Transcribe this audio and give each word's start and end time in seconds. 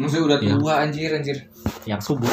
Maksudnya 0.00 0.24
udah 0.32 0.38
Iya. 0.40 0.52
tua 0.56 0.72
anjir 0.80 1.10
anjir. 1.12 1.36
yang 1.84 2.00
subur 2.00 2.28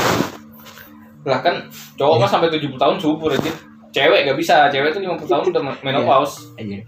Lah 1.27 1.43
kan 1.43 1.67
cowok 2.00 2.24
mah 2.24 2.29
sampai 2.32 2.47
70 2.47 2.79
tahun 2.79 2.95
subur 2.95 3.36
anjir. 3.36 3.51
Cewek 3.92 4.27
gak 4.27 4.38
bisa, 4.40 4.72
cewek 4.72 4.95
tuh 4.95 5.04
50 5.04 5.27
tahun 5.27 5.43
udah 5.51 5.61
menopause. 5.83 6.56
aja 6.56 6.80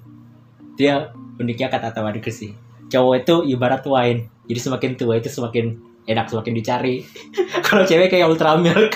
dia 0.80 1.12
uniknya 1.36 1.68
kata 1.68 1.92
tawarku 1.92 2.32
sih 2.32 2.56
cowok 2.88 3.16
itu 3.20 3.36
ibarat 3.52 3.84
wine 3.84 4.32
jadi 4.48 4.60
semakin 4.64 4.96
tua 4.96 5.20
itu 5.20 5.28
semakin 5.28 5.76
enak 6.08 6.32
semakin 6.32 6.56
dicari 6.56 7.04
kalau 7.68 7.84
cewek 7.84 8.08
kayak 8.08 8.32
ultra 8.32 8.56
milk 8.56 8.96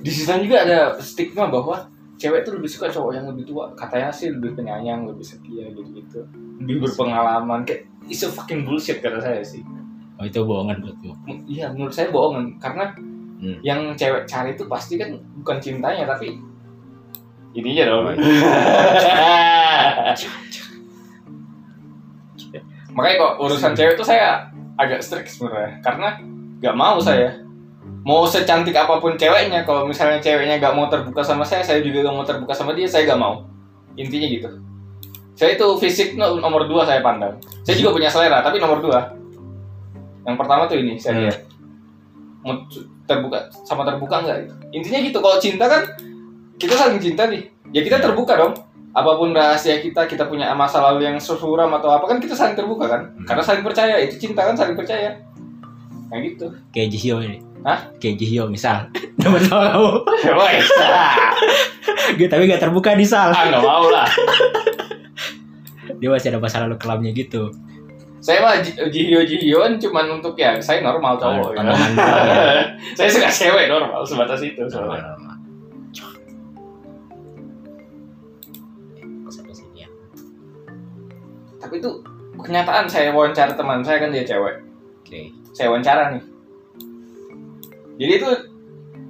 Di 0.00 0.08
sisi 0.08 0.32
lain 0.32 0.48
juga 0.48 0.64
ada 0.64 0.78
stigma 0.96 1.52
bahwa 1.52 1.76
cewek 2.16 2.40
tuh 2.40 2.56
lebih 2.56 2.70
suka 2.72 2.88
cowok 2.88 3.12
yang 3.20 3.28
lebih 3.28 3.44
tua. 3.44 3.68
Katanya 3.76 4.08
sih 4.08 4.32
lebih 4.32 4.56
penyayang, 4.56 5.04
lebih 5.04 5.20
setia 5.20 5.68
gitu-gitu. 5.76 6.24
Lebih 6.56 6.88
berpengalaman 6.88 7.68
kayak 7.68 7.84
it's 8.10 8.20
a 8.20 8.28
fucking 8.28 8.66
bullshit 8.66 8.98
kata 8.98 9.16
saya 9.16 9.40
sih. 9.40 9.62
oh 10.18 10.24
itu 10.24 10.36
bohongan 10.38 10.76
M- 11.24 11.46
Iya, 11.46 11.72
menurut 11.72 11.94
saya 11.94 12.10
bohongan. 12.10 12.58
Karena 12.58 12.92
Hmm. 13.40 13.56
yang 13.64 13.96
cewek 13.96 14.28
cari 14.28 14.52
itu 14.52 14.68
pasti 14.68 15.00
kan 15.00 15.08
bukan 15.34 15.56
cintanya 15.56 16.04
tapi 16.04 16.36
ininya 17.52 17.84
dong. 17.88 18.04
Oh, 18.04 18.12
Makanya 22.90 23.16
kok 23.16 23.32
urusan 23.40 23.72
cewek 23.72 23.94
tuh 23.94 24.04
saya 24.04 24.44
agak 24.76 25.00
strict 25.00 25.30
sebenarnya. 25.30 25.80
Karena 25.80 26.20
nggak 26.60 26.76
mau 26.76 27.00
saya. 27.00 27.40
Mau 28.00 28.24
secantik 28.24 28.72
apa 28.72 28.96
pun 28.96 29.14
ceweknya 29.14 29.62
kalau 29.62 29.84
misalnya 29.84 30.18
ceweknya 30.18 30.56
nggak 30.56 30.74
mau 30.74 30.88
terbuka 30.88 31.20
sama 31.20 31.40
saya 31.40 31.60
saya 31.60 31.80
juga 31.80 32.00
nggak 32.02 32.12
mau 32.14 32.24
terbuka 32.24 32.52
sama 32.52 32.72
dia 32.72 32.84
saya 32.84 33.04
nggak 33.06 33.20
mau. 33.20 33.44
Intinya 33.94 34.28
gitu 34.28 34.48
saya 35.40 35.56
itu 35.56 35.64
fisik 35.80 36.20
no- 36.20 36.36
nomor 36.36 36.68
dua 36.68 36.84
saya 36.84 37.00
pandang. 37.00 37.32
Saya 37.64 37.80
juga 37.80 37.96
punya 37.96 38.12
selera 38.12 38.44
tapi 38.44 38.60
nomor 38.60 38.76
dua. 38.78 39.08
Yang 40.20 40.36
pertama 40.36 40.68
tuh 40.68 40.76
ini 40.76 41.00
saya 41.00 41.16
Hmm. 41.16 41.22
lihat. 41.24 41.38
Terbuka 43.06 43.38
sama 43.64 43.82
terbuka 43.82 44.20
nggak? 44.20 44.36
Intinya 44.70 45.00
gitu 45.00 45.18
kalau 45.18 45.40
cinta 45.40 45.64
kan 45.64 45.82
kita 46.54 46.76
saling 46.76 47.00
cinta 47.00 47.24
nih. 47.24 47.48
Ya 47.72 47.80
kita 47.80 47.98
terbuka 47.98 48.36
dong. 48.36 48.52
Apa 48.90 49.16
pun 49.16 49.32
rahasia 49.32 49.80
kita 49.80 50.04
kita 50.04 50.26
punya 50.26 50.52
masa 50.52 50.82
lalu 50.82 51.06
yang 51.06 51.16
suram 51.16 51.72
atau 51.72 51.88
apa 51.88 52.04
kan 52.04 52.18
kita 52.18 52.34
saling 52.34 52.52
terbuka 52.52 52.84
kan? 52.84 53.02
Hmm. 53.08 53.24
karena 53.24 53.40
saling 53.40 53.64
percaya 53.64 53.96
itu 53.96 54.20
cinta 54.20 54.44
kan 54.44 54.52
saling 54.52 54.76
percaya. 54.76 55.16
Nah 56.06 56.20
gitu. 56.20 56.52
Kayak 56.70 56.92
Jihyo 56.92 57.16
ini. 57.22 57.38
Hah? 57.60 57.88
kayak 57.96 58.16
Jihyo 58.16 58.44
misal. 58.44 58.92
Temen 59.20 59.40
sama 59.40 59.68
kamu. 59.70 59.90
Wes, 60.40 60.68
Dia 62.16 62.28
tapi 62.32 62.44
gak 62.44 62.60
terbuka 62.60 62.92
di 62.92 63.04
sal. 63.04 63.30
Ah 63.30 63.48
nggak 63.48 63.62
mau 63.62 63.88
lah. 63.88 64.08
Dia 66.00 66.08
masih 66.08 66.32
ada 66.32 66.40
masa 66.40 66.64
lalu 66.64 66.76
kelamnya 66.76 67.12
gitu 67.12 67.52
Saya 68.18 68.40
mah 68.40 68.60
ji- 68.60 68.76
jihyo 68.76 69.20
jihyoan 69.22 69.76
cuman 69.76 70.20
untuk 70.20 70.36
ya 70.36 70.52
saya 70.56 70.80
normal 70.80 71.16
cowok. 71.16 71.56
ya. 71.56 71.64
Doang 71.64 71.72
ya. 71.96 72.60
saya 72.92 73.08
suka 73.08 73.28
cewek 73.28 73.64
normal 73.66 74.04
sebatas 74.04 74.40
itu 74.40 74.60
soalnya. 74.66 75.16
Sini 79.50 79.82
ya. 79.82 79.88
Tapi 81.58 81.80
itu 81.80 81.90
kenyataan 82.36 82.86
saya 82.86 83.10
wawancara 83.10 83.52
teman 83.52 83.80
saya 83.80 83.98
kan 83.98 84.12
dia 84.12 84.22
cewek. 84.22 84.56
Oke. 85.00 85.32
Saya 85.52 85.72
wawancara 85.72 86.14
nih. 86.14 86.24
Jadi 87.98 88.12
itu 88.16 88.30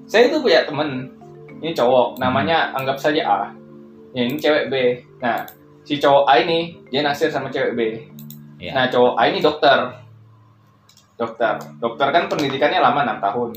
saya 0.06 0.27
itu 0.27 0.38
punya 0.38 0.66
temen 0.66 1.11
ini 1.58 1.70
cowok 1.70 2.16
namanya 2.16 2.70
anggap 2.72 2.96
saja 2.96 3.22
A. 3.22 3.41
Ya 4.14 4.22
ini 4.22 4.38
cewek 4.38 4.70
B. 4.70 4.74
Nah 5.18 5.44
si 5.84 5.97
cowok 5.97 6.25
A 6.28 6.34
ini 6.41 6.81
dia 6.89 7.00
naksir 7.00 7.28
sama 7.28 7.48
cewek 7.48 7.73
B. 7.75 7.81
Iya. 8.61 8.73
Nah 8.77 8.84
cowok 8.89 9.14
A 9.17 9.23
ini 9.28 9.39
dokter. 9.41 9.78
Dokter. 11.17 11.61
Dokter 11.77 12.09
kan 12.09 12.33
pendidikannya 12.33 12.81
lama 12.81 13.05
6 13.05 13.20
tahun. 13.20 13.50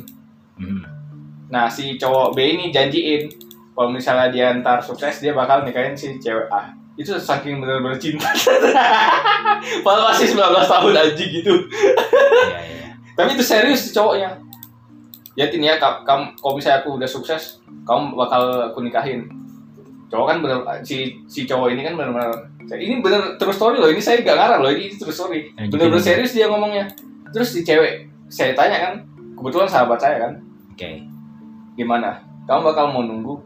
Hmm. 0.60 0.84
Nah, 1.48 1.70
si 1.70 1.96
cowok 1.96 2.34
B 2.36 2.58
ini 2.58 2.66
janjiin 2.74 3.30
kalau 3.74 3.90
misalnya 3.90 4.28
dia 4.34 4.52
ntar 4.58 4.82
sukses 4.82 5.22
dia 5.22 5.32
bakal 5.32 5.64
nikahin 5.64 5.96
si 5.96 6.18
cewek 6.20 6.52
A. 6.52 6.74
Itu 7.00 7.16
saking 7.18 7.58
bener-bener 7.64 7.98
cinta. 7.98 8.30
Padahal 9.86 10.14
masih 10.14 10.34
19 10.34 10.44
tahun 10.44 10.94
anjing 10.94 11.30
gitu. 11.42 11.54
Iya 12.52 12.60
iya. 12.60 12.88
Tapi 13.16 13.30
itu 13.38 13.44
serius 13.46 13.86
si 13.86 13.90
cowoknya. 13.96 14.38
Ya 15.34 15.50
Tin 15.50 15.66
ya, 15.66 15.82
ka- 15.82 16.06
kamu 16.06 16.38
kalau 16.38 16.54
misalnya 16.54 16.86
aku 16.86 17.02
udah 17.02 17.10
sukses, 17.10 17.58
kamu 17.90 18.14
bakal 18.14 18.70
aku 18.70 18.86
nikahin. 18.86 19.26
Cowok 20.14 20.26
kan 20.30 20.38
bener 20.46 20.58
si 20.86 21.18
si 21.26 21.50
cowok 21.50 21.74
ini 21.74 21.82
kan 21.82 21.98
bener-bener 21.98 22.30
ini 22.78 23.02
bener 23.02 23.34
terus 23.42 23.58
story 23.58 23.82
loh, 23.82 23.90
ini 23.90 23.98
saya 23.98 24.22
gak 24.22 24.38
ngarang 24.38 24.62
loh, 24.62 24.70
ini 24.70 24.94
terus 24.94 25.18
story. 25.18 25.50
Lanjutin 25.58 25.74
Bener-bener 25.74 26.06
serius 26.06 26.38
dia 26.38 26.46
ngomongnya. 26.46 26.86
Terus 27.34 27.50
si 27.50 27.66
cewek, 27.66 28.06
saya 28.30 28.54
tanya 28.54 28.78
kan, 28.78 28.94
kebetulan 29.34 29.66
sahabat 29.66 29.98
saya 29.98 30.30
kan, 30.30 30.34
Oke. 30.70 31.02
gimana 31.74 32.22
kamu 32.46 32.62
bakal 32.70 32.86
mau 32.92 33.02
nunggu 33.02 33.40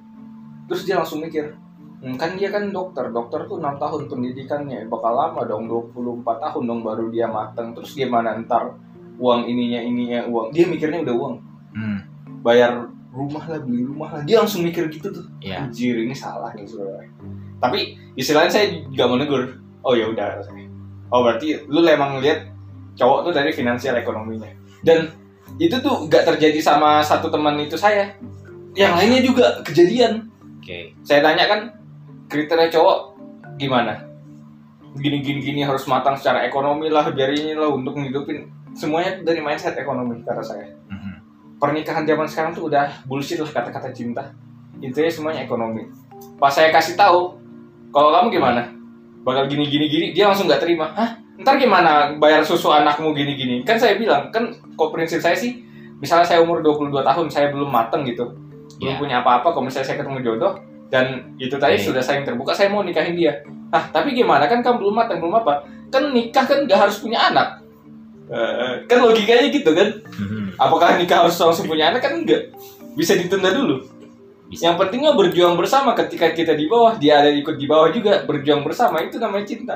terus 0.67 0.83
dia 0.83 0.99
langsung 0.99 1.23
mikir 1.23 1.55
"Hmm, 2.03 2.19
kan 2.19 2.35
dia 2.35 2.51
kan 2.51 2.69
dokter 2.69 3.07
dokter 3.09 3.47
tuh 3.47 3.57
6 3.57 3.79
tahun 3.79 4.05
pendidikannya 4.05 4.85
bakal 4.85 5.15
lama 5.15 5.41
dong 5.47 5.65
24 5.65 6.43
tahun 6.43 6.63
dong 6.67 6.81
baru 6.83 7.07
dia 7.07 7.25
mateng 7.25 7.71
terus 7.71 7.95
gimana 7.95 8.35
ntar 8.43 8.75
uang 9.17 9.47
ininya 9.47 9.79
ininya 9.79 10.19
uang 10.27 10.51
dia 10.51 10.67
mikirnya 10.67 11.01
udah 11.07 11.15
uang 11.15 11.35
Hmm. 11.71 11.99
bayar 12.43 12.89
rumah 13.17 13.41
lah 13.49 13.57
beli 13.65 13.81
rumah 13.81 14.09
lah. 14.13 14.21
Dia 14.21 14.45
langsung 14.45 14.61
mikir 14.61 14.85
gitu 14.93 15.09
tuh. 15.09 15.25
Iya. 15.41 15.65
anjir 15.65 15.97
ini 15.97 16.13
salah 16.13 16.53
nih 16.53 16.69
sebenarnya 16.69 17.09
tapi 17.57 17.97
istilahnya 18.13 18.51
saya 18.51 18.65
gak 18.93 19.07
mau 19.09 19.17
negur. 19.17 19.57
Oh 19.81 19.95
ya 19.95 20.09
udah 20.09 20.43
oh 21.07 21.23
berarti 21.23 21.63
lu 21.71 21.79
emang 21.87 22.19
lihat 22.19 22.51
cowok 22.99 23.29
tuh 23.29 23.33
dari 23.33 23.51
finansial 23.53 23.97
ekonominya. 23.97 24.49
Dan 24.83 25.09
itu 25.57 25.79
tuh 25.79 26.05
gak 26.11 26.27
terjadi 26.27 26.59
sama 26.61 27.01
satu 27.01 27.31
teman 27.33 27.57
itu 27.57 27.77
saya. 27.79 28.13
Yang 28.77 28.93
lainnya 28.93 29.21
juga 29.25 29.45
kejadian. 29.65 30.29
Oke. 30.61 30.91
saya 30.99 31.23
tanya 31.23 31.47
kan 31.47 31.59
kriteria 32.27 32.67
cowok 32.67 33.15
gimana? 33.55 34.03
Gini 34.99 35.23
gini 35.23 35.39
gini 35.39 35.61
harus 35.63 35.87
matang 35.87 36.19
secara 36.19 36.43
ekonomi 36.43 36.91
lah 36.91 37.07
biar 37.07 37.31
ini 37.31 37.55
lah 37.55 37.71
untuk 37.71 37.95
ngidupin. 37.95 38.51
Semuanya 38.75 39.23
dari 39.23 39.39
mindset 39.41 39.79
ekonomi 39.79 40.21
kata 40.21 40.43
saya. 40.43 40.67
Pernikahan 41.57 42.05
zaman 42.05 42.27
sekarang 42.29 42.51
tuh 42.53 42.69
udah 42.69 43.05
bullshit 43.05 43.41
lah 43.41 43.49
kata-kata 43.49 43.89
cinta. 43.93 44.29
Intinya 44.77 45.09
semuanya 45.09 45.41
ekonomi. 45.45 45.89
Pas 46.37 46.53
saya 46.53 46.69
kasih 46.69 46.93
tahu 46.93 47.33
kalau 47.89 48.13
kamu 48.13 48.37
gimana? 48.37 48.61
Bakal 49.25 49.49
gini 49.49 49.65
gini? 49.67 49.85
Gini 49.89 50.05
dia 50.13 50.29
langsung 50.29 50.45
nggak 50.45 50.61
terima. 50.61 50.93
Hah? 50.93 51.17
Ntar 51.37 51.57
gimana? 51.57 52.13
Bayar 52.17 52.41
susu 52.45 52.69
anakmu 52.69 53.13
gini 53.13 53.33
gini 53.37 53.55
kan 53.65 53.77
saya 53.77 53.97
bilang 53.97 54.29
kan 54.33 54.49
kok 54.53 54.89
prinsip 54.93 55.21
saya 55.21 55.37
sih 55.37 55.61
misalnya 55.97 56.25
saya 56.25 56.39
umur 56.41 56.61
22 56.61 56.93
tahun 57.01 57.27
saya 57.29 57.49
belum 57.53 57.69
mateng 57.69 58.05
gitu. 58.05 58.25
Belum 58.77 58.93
Iya. 58.93 59.01
punya 59.01 59.15
apa-apa 59.25 59.53
kalau 59.53 59.65
misalnya 59.65 59.89
saya 59.89 59.97
ketemu 60.01 60.21
jodoh 60.21 60.53
dan 60.93 61.33
itu 61.41 61.57
tadi 61.57 61.77
Oke. 61.77 61.89
sudah 61.89 62.03
saya 62.05 62.21
terbuka 62.21 62.53
saya 62.53 62.69
mau 62.69 62.85
nikahin 62.85 63.17
dia. 63.17 63.33
Ah 63.73 63.89
tapi 63.89 64.13
gimana? 64.13 64.45
Kan 64.45 64.61
kamu 64.61 64.77
belum 64.85 64.93
mateng 64.93 65.17
belum 65.17 65.41
apa? 65.41 65.65
Kan 65.89 66.13
nikah 66.13 66.45
kan 66.45 66.65
nggak 66.69 66.77
harus 66.77 67.01
punya 67.01 67.17
anak 67.33 67.65
Kan 68.87 68.97
logikanya 68.99 69.47
gitu 69.51 69.71
kan? 69.71 69.89
Mhm. 70.03 70.59
apakah 70.59 70.97
nikah 70.99 71.23
harus 71.23 71.37
langsung 71.39 71.69
punya 71.69 71.93
anak? 71.93 72.03
Kan 72.03 72.23
enggak. 72.23 72.51
Bisa 72.97 73.15
ditunda 73.15 73.53
dulu. 73.53 73.85
Bisa. 74.47 74.71
yang 74.71 74.79
pentingnya 74.79 75.15
berjuang 75.15 75.55
bersama. 75.59 75.91
Ketika 75.95 76.31
kita 76.31 76.55
di 76.55 76.71
bawah 76.71 76.95
dia 76.95 77.19
ada 77.23 77.31
ikut 77.31 77.55
di 77.59 77.67
bawah 77.67 77.91
juga. 77.91 78.23
Berjuang 78.23 78.63
bersama 78.63 79.03
itu 79.03 79.19
namanya 79.19 79.45
cinta. 79.47 79.75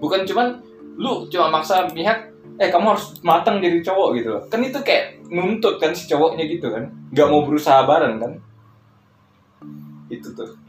Bukan 0.00 0.24
cuman 0.28 0.60
lu 1.00 1.28
cuma 1.32 1.48
maksa 1.48 1.88
pihak 1.88 2.28
eh 2.60 2.68
kamu 2.68 2.92
harus 2.92 3.16
matang 3.24 3.56
jadi 3.60 3.80
cowok 3.80 4.08
gitu 4.20 4.28
loh. 4.36 4.42
Kan 4.52 4.60
itu 4.60 4.76
kayak 4.84 5.24
nuntut 5.32 5.80
kan 5.80 5.96
si 5.96 6.08
cowoknya 6.08 6.44
gitu 6.48 6.68
kan. 6.68 6.92
Nggak 7.12 7.28
mau 7.28 7.44
berusaha 7.44 7.84
bareng 7.88 8.16
kan. 8.20 8.32
Itu 10.12 10.36
tuh 10.36 10.60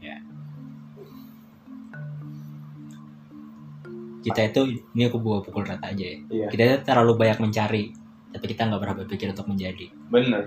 Kita 4.22 4.40
itu 4.46 4.60
ini 4.94 5.02
aku 5.10 5.18
bawa 5.18 5.42
pukul 5.42 5.66
rata 5.66 5.90
aja 5.90 5.98
ya. 5.98 6.18
iya 6.30 6.46
Kita 6.46 6.62
itu 6.62 6.76
terlalu 6.86 7.18
banyak 7.18 7.38
mencari, 7.42 7.90
tapi 8.30 8.44
kita 8.46 8.70
nggak 8.70 8.80
pernah 8.80 8.96
berpikir 9.02 9.26
untuk 9.34 9.50
menjadi. 9.50 9.86
bener 10.08 10.46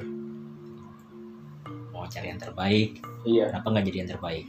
Mau 1.92 2.07
cari 2.07 2.27
yang 2.27 2.39
terbaik, 2.39 2.89
iya 3.24 3.51
kenapa 3.51 3.68
nggak 3.72 3.86
jadi 3.88 3.98
yang 4.04 4.10
terbaik? 4.16 4.45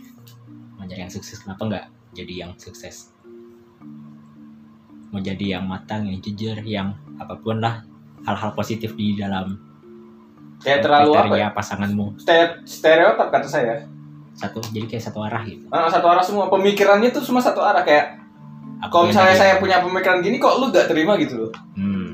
Mau 0.76 0.84
cari 0.84 1.00
yang 1.02 1.10
sukses, 1.10 1.42
kenapa 1.42 1.62
nggak 1.66 1.84
jadi 2.14 2.34
yang 2.46 2.52
sukses? 2.54 3.10
Mau 5.10 5.18
jadi 5.18 5.58
yang 5.58 5.64
matang, 5.66 6.06
yang 6.06 6.18
jujur, 6.20 6.58
yang 6.62 6.94
apa 7.16 7.34
pun 7.38 7.58
lah 7.58 7.82
hal-hal 8.26 8.52
positif 8.52 8.92
di 8.94 9.16
dalam 9.16 9.56
kayak 10.60 10.82
terlalu 10.82 11.10
apa 11.12 11.16
ya? 11.16 11.22
kriteria 11.22 11.48
pasanganmu 11.52 12.06
Stere- 12.18 12.56
stereotip 12.66 13.28
kata 13.30 13.46
saya 13.46 13.76
satu 14.36 14.60
jadi 14.68 14.84
kayak 14.84 15.00
satu 15.00 15.24
arah 15.24 15.40
gitu. 15.48 15.64
Ah, 15.72 15.88
satu 15.88 16.12
arah 16.12 16.20
semua 16.20 16.52
pemikirannya 16.52 17.08
tuh 17.08 17.24
semua 17.24 17.40
satu 17.40 17.64
arah 17.64 17.80
kayak 17.80 18.20
Kalau 18.88 19.04
yang 19.04 19.10
misalnya 19.10 19.32
tadi- 19.32 19.42
saya 19.42 19.54
punya 19.56 19.76
pemikiran 19.80 20.18
gini 20.20 20.36
kok 20.36 20.56
lu 20.56 20.66
gak 20.68 20.86
terima 20.86 21.12
gitu 21.16 21.34
loh? 21.38 21.50
Hmm, 21.74 22.08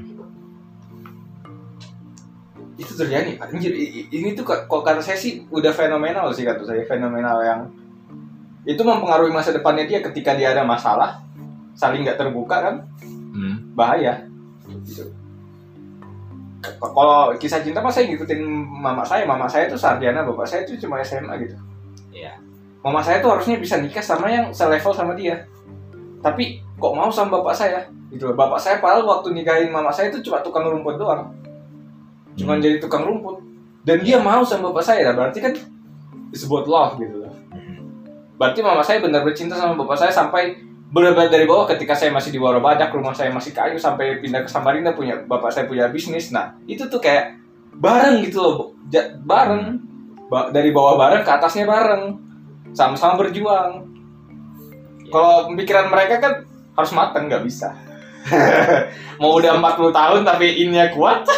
itu 2.74 2.92
terjadi. 2.92 3.38
Anjir 3.38 3.72
ini 4.08 4.28
tuh 4.32 4.42
kok 4.42 4.66
kata 4.66 4.98
saya 4.98 5.14
sih 5.14 5.46
udah 5.48 5.70
fenomenal 5.70 6.32
sih 6.32 6.42
kata 6.42 6.62
saya 6.62 6.82
fenomenal 6.84 7.38
yang 7.40 7.60
itu 8.62 8.78
mempengaruhi 8.78 9.30
masa 9.30 9.50
depannya 9.50 9.84
dia 9.84 9.98
ketika 10.00 10.32
dia 10.32 10.50
ada 10.50 10.62
masalah 10.62 11.18
saling 11.72 12.02
nggak 12.02 12.16
terbuka 12.16 12.56
kan? 12.60 12.74
Hmm, 13.04 13.72
bahaya. 13.72 14.22
Gitu. 14.82 15.08
Kalau 16.78 17.34
kisah 17.36 17.58
cinta 17.58 17.82
mah 17.82 17.90
saya 17.90 18.06
ngikutin 18.06 18.38
mama 18.72 19.02
saya. 19.02 19.26
Mama 19.26 19.46
saya 19.46 19.66
tuh 19.66 19.74
sarjana 19.74 20.22
bapak 20.22 20.46
saya 20.46 20.62
tuh 20.62 20.78
cuma 20.78 20.98
SMA 21.00 21.34
gitu. 21.40 21.56
Iya. 22.12 22.36
mama 22.82 22.98
saya 22.98 23.22
tuh 23.22 23.30
harusnya 23.30 23.56
bisa 23.56 23.78
nikah 23.78 24.02
sama 24.02 24.26
yang 24.26 24.50
selevel 24.50 24.90
sama 24.90 25.14
dia 25.14 25.46
tapi 26.22 26.62
kok 26.78 26.94
mau 26.94 27.10
sama 27.10 27.42
bapak 27.42 27.54
saya? 27.54 27.80
Gitu 28.08 28.30
loh. 28.30 28.36
Bapak 28.38 28.62
saya 28.62 28.78
padahal 28.78 29.04
waktu 29.04 29.34
nikahin 29.34 29.74
mama 29.74 29.90
saya 29.90 30.08
itu 30.14 30.22
cuma 30.22 30.38
tukang 30.40 30.64
rumput 30.64 30.96
doang. 30.96 31.34
Cuma 32.38 32.56
Hmm. 32.56 32.62
jadi 32.62 32.78
tukang 32.78 33.02
rumput. 33.02 33.42
Dan 33.82 33.98
dia 34.00 34.22
mau 34.22 34.46
sama 34.46 34.70
bapak 34.70 34.84
saya. 34.86 35.10
Nah, 35.10 35.14
berarti 35.18 35.42
kan 35.42 35.52
it's 36.30 36.46
about 36.46 36.70
love 36.70 36.94
gitu 36.96 37.26
loh. 37.26 37.34
Berarti 38.38 38.62
mama 38.62 38.80
saya 38.80 39.02
benar-benar 39.02 39.36
cinta 39.36 39.54
sama 39.58 39.74
bapak 39.74 39.98
saya 39.98 40.12
sampai 40.14 40.54
benar-benar 40.92 41.32
dari 41.32 41.44
bawah 41.48 41.66
ketika 41.66 41.96
saya 41.96 42.12
masih 42.12 42.30
di 42.30 42.38
Warabajak 42.38 42.92
rumah 42.92 43.16
saya 43.16 43.32
masih 43.32 43.50
kayu 43.56 43.80
sampai 43.80 44.20
pindah 44.20 44.44
ke 44.44 44.48
Samarinda 44.48 44.94
punya 44.94 45.18
bapak 45.26 45.50
saya 45.50 45.66
punya 45.66 45.88
bisnis. 45.88 46.30
Nah 46.30 46.54
itu 46.68 46.86
tuh 46.88 47.00
kayak 47.02 47.36
bareng 47.76 48.22
gitu 48.22 48.38
loh. 48.40 48.56
Bareng. 49.24 49.80
Ba- 50.30 50.48
dari 50.48 50.72
bawah 50.72 50.96
bareng 50.96 51.24
ke 51.24 51.30
atasnya 51.32 51.64
bareng. 51.68 52.16
Sama-sama 52.72 53.20
berjuang 53.20 53.91
kalau 55.12 55.52
pemikiran 55.52 55.92
mereka 55.92 56.18
kan 56.18 56.32
harus 56.72 56.92
mateng 56.96 57.28
nggak 57.28 57.44
bisa 57.44 57.76
mau 59.20 59.36
udah 59.36 59.58
40 59.60 59.92
tahun 59.92 60.20
tapi 60.24 60.46
innya 60.64 60.90
kuat 60.94 61.26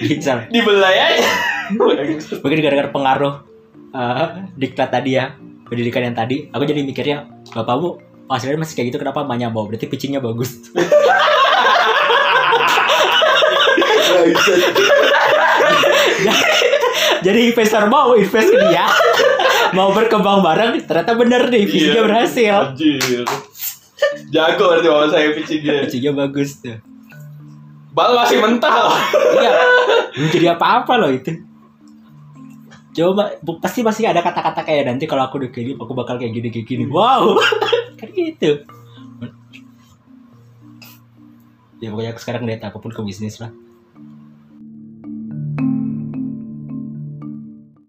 Bisa. 0.00 0.48
dibelai 0.48 0.96
aja. 0.96 1.28
Mungkin 2.42 2.58
gara-gara 2.64 2.88
pengaruh 2.88 3.34
eh, 3.92 4.26
diklat 4.56 4.90
tadi 4.90 5.20
ya, 5.20 5.36
pendidikan 5.68 6.02
yang 6.08 6.16
tadi, 6.16 6.48
aku 6.50 6.62
jadi 6.66 6.80
mikirnya, 6.82 7.28
bapakmu 7.52 8.00
hasilnya 8.30 8.62
masih 8.62 8.74
kayak 8.78 8.94
gitu, 8.94 8.98
kenapa 9.02 9.26
emaknya 9.26 9.50
mau? 9.50 9.66
Berarti 9.66 9.86
pitchingnya 9.90 10.22
bagus. 10.22 10.56
jadi 17.20 17.38
investor 17.52 17.86
mau 17.86 18.14
invest 18.16 18.50
ke 18.50 18.58
dia, 18.70 18.86
mau 19.72 19.90
berkembang 19.90 20.40
bareng, 20.40 20.82
ternyata 20.84 21.12
bener 21.14 21.48
nih, 21.48 21.64
visinya 21.64 22.00
Iya. 22.00 22.06
berhasil. 22.06 22.54
Anjir. 22.72 23.24
Jago 24.32 24.64
berarti 24.66 24.88
bawa 24.88 25.06
saya 25.06 25.28
pitchingnya. 25.32 25.84
Pitchingnya 25.84 26.12
bagus 26.14 26.58
tuh. 26.58 26.78
Bal 27.90 28.14
masih 28.14 28.38
mentah. 28.38 28.90
Iya, 29.34 29.52
jadi 30.30 30.46
apa-apa 30.54 30.94
loh 30.96 31.10
itu. 31.10 31.34
Coba, 32.90 33.30
pasti 33.58 33.82
masih 33.82 34.06
ada 34.06 34.18
kata-kata 34.18 34.62
kayak 34.62 34.86
nanti 34.86 35.06
kalau 35.06 35.22
aku 35.22 35.38
udah 35.38 35.50
kayak 35.50 35.66
gini, 35.68 35.78
aku 35.78 35.92
bakal 35.94 36.18
kayak 36.18 36.32
gini 36.32 36.48
kayak 36.50 36.66
gini. 36.66 36.84
Wow, 36.86 37.38
kan 37.98 38.08
gitu. 38.10 38.66
Ya 41.80 41.88
pokoknya 41.88 42.10
aku 42.12 42.20
sekarang 42.20 42.44
lihat 42.44 42.60
apa 42.60 42.76
pun 42.76 42.92
ke 42.92 43.00
bisnis 43.00 43.40
lah. 43.40 43.50